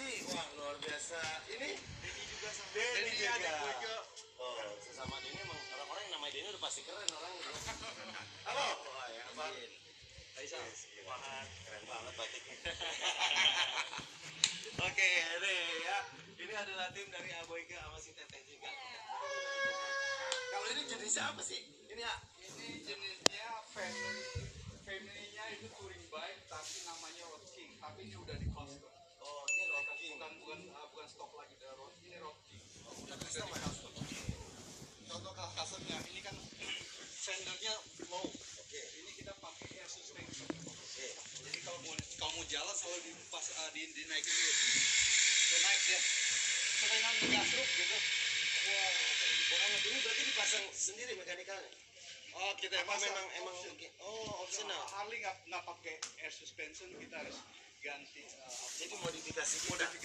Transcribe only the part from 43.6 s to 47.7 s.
di dinaikin dulu. Udah naik dia. Sekarang ngegasruk